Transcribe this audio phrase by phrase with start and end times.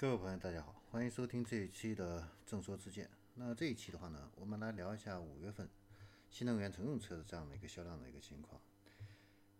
[0.00, 3.10] 各位朋友，大家好，欢迎收听这一期的正说之见。
[3.34, 5.68] 那这一期的话呢，我们来聊一下五月份
[6.30, 8.60] 新能源乘用车的这样的一个销量的一个情况。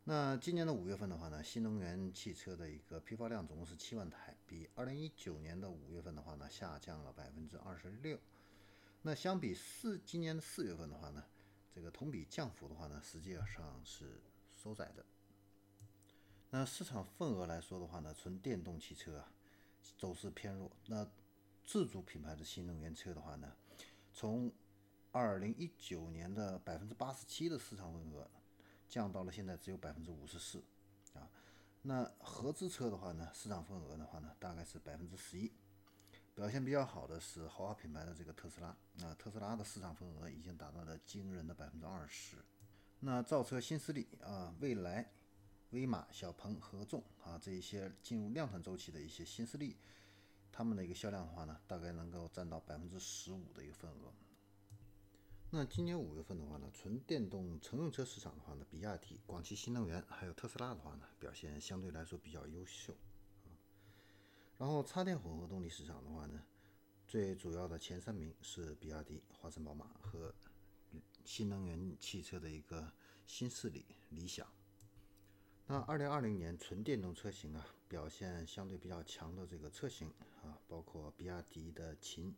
[0.05, 8.17] 那今年的五月份的话呢，新能源汽车的一个批发量总共是七万台，比二零一九年的五月份的话呢，下降了百分之二十六。
[9.03, 11.25] 那相比四今年的四月份的话呢，
[11.75, 14.21] 这个同比降幅的话呢，实际上是
[14.55, 15.05] 收窄的。
[16.51, 19.33] 那市场份额来说的话呢，纯电动汽车啊。
[19.97, 20.71] 走势偏弱。
[20.87, 21.07] 那
[21.65, 23.53] 自主品牌的新能源车的话呢，
[24.13, 24.53] 从
[25.13, 28.31] 二零一九年的百分之八十七的市场份额，
[28.89, 30.63] 降到了现在只有百分之五十四
[31.15, 31.31] 啊。
[31.83, 35.53] 那合资车的话呢，市场份额的话呢，大概是百分之十一。
[36.35, 42.37] 表现比较好的是豪华品牌的这个特斯拉，那特斯拉的市场份额已经达到了惊人的百分之二十。
[43.01, 45.11] 那造车新势力啊，蔚来。
[45.71, 49.77] 威马、小鹏、合众啊，这一些进入量产周期的一些新势力，
[50.51, 54.13] 他们的一个销量的话呢，大概能够占到百分之十五的一个份额。
[55.51, 62.95] 那今年五月份的话呢，纯电动乘用车市场的话呢，比亚迪、广汽新能源还有特斯拉的话呢，表现相对来说比较优秀
[63.45, 63.53] 啊。
[64.57, 66.43] 然后插电混合动力市场的话呢，
[67.07, 70.35] 最主要的前三名是比亚迪、华晨宝马和
[71.25, 72.91] 新能源汽车的一个
[73.27, 74.47] 新势力理想。
[75.71, 80.09] 那二零二零年纯电动车型啊，表现相对比较强的这个车型
[80.43, 82.35] 啊，包括比亚迪的秦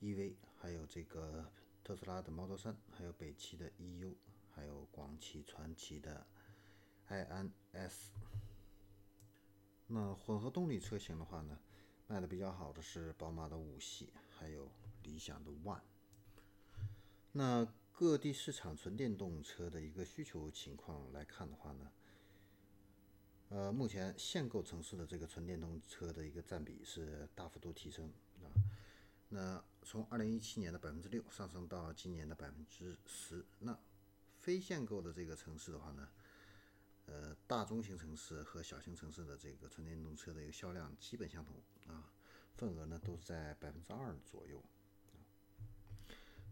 [0.00, 1.44] EV，还有这个
[1.84, 4.14] 特斯拉的 Model 3，还有北汽的 EU，
[4.54, 6.26] 还有广汽传祺的
[7.08, 8.12] 埃安 S。
[9.86, 11.58] 那混合动力车型的话呢，
[12.06, 15.82] 卖的比较好的是宝马的五系，还有理想的 ONE。
[17.32, 21.92] 那各地市场纯电动车的一个需求情况来看的话呢？
[23.48, 28.50] 呃，目前限购城市的这个纯电动车的一个占比是大幅度提升啊。
[29.28, 33.44] 那从二零一七年的百分之六上升到今年的百分之十。
[33.60, 33.78] 那
[34.40, 36.08] 非限购的这个城市的话呢，
[37.06, 41.54] 呃，大中型城市和小型城市的这个纯电动车的一个销量基本相同
[41.86, 42.12] 啊，
[42.56, 44.60] 份额呢都是在百分之二左右。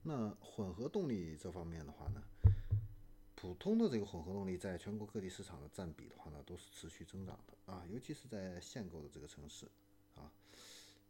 [0.04, 2.22] 那混合动力这方面的话呢？
[3.54, 9.66] 普通的这个混合动力在全国各地市场的占比的话呢，都是持续增长的啊，尤其是在限购的这个城市
[10.16, 10.32] 啊，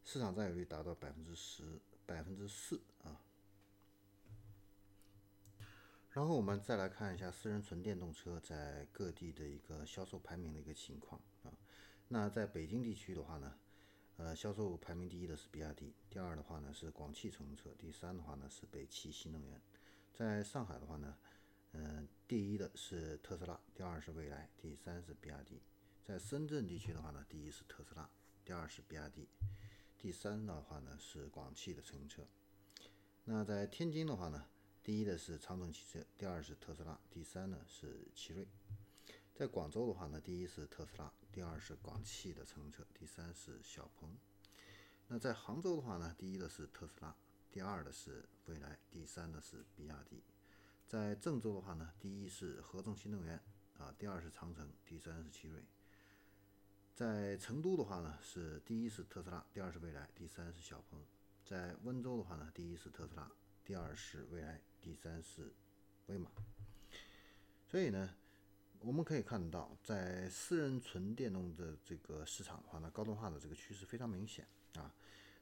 [0.05, 3.19] 市场占有率达到百分之十、百分之四啊。
[6.11, 11.51] 然后我们再来看一下私人纯电动车在各地的一个销售排名的一个情况啊。
[12.09, 13.57] 那在北京地区的话呢，
[14.17, 19.59] 呃，销售排名第一的是比亚迪，第二的话呢是广汽乘用车，第三的话呢是北汽新能源。
[20.13, 21.17] 在上海的话呢。
[21.77, 25.61] 嗯，第一的是特斯拉，第二是蔚来，第三是比亚迪。
[26.05, 28.09] 在深圳地区的话呢，第一是特斯拉，
[28.45, 29.27] 第二是比亚迪，
[29.97, 32.25] 第三的话呢是广汽的乘用车。
[33.25, 34.45] 那在天津的话呢，
[34.81, 38.47] 第一的是长城汽车，第二是特斯拉，第三呢是奇瑞。
[39.33, 44.15] 在广州的话呢，第一是特斯拉，第二是广汽的乘用车，第三是小鹏。
[45.07, 47.13] 那在杭州的话呢，第一的是特斯拉，
[47.51, 50.23] 第二的是蔚来，第三的是比亚迪。
[50.87, 53.41] 在郑州的话呢，第一是合众新能源
[53.79, 55.63] 啊，第二是长城，第三是奇瑞。
[56.93, 61.03] 在成都的话呢，是第一是特斯拉，第二是蔚来，第三是小鹏。
[61.43, 63.29] 在温州的话呢，第一是特斯拉，
[63.65, 65.51] 第二是蔚来，第三是
[66.05, 66.29] 威马。
[67.65, 68.15] 所以呢，
[68.79, 74.93] 我们可以看到，在私人纯电动的这个市场的话呢，高端化的这个趋势非常明显啊。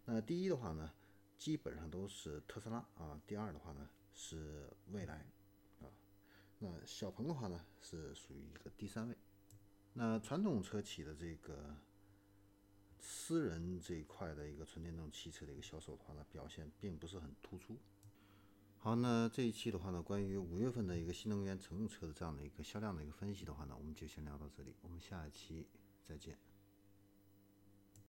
[0.06, 0.94] 那第一的话呢，
[1.38, 3.90] 基本上都是特斯拉啊，第二的话呢。
[4.16, 5.26] 是蔚来，
[6.64, 9.18] 那小鹏的话呢是属于一个第三位。
[9.92, 11.76] 那传统车企的这个
[13.02, 17.78] 私人这一块的一个纯电动汽车的一个销售的话呢，表现并不是很突出。
[18.78, 25.68] 好，那这一期的话呢，关于五月份的一个新能源乘用车的这样的一个销量的一个分析的话呢，我们就先聊到这里，我们下一期
[26.08, 26.38] 再见。